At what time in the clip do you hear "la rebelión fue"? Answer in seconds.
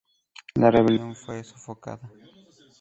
0.55-1.43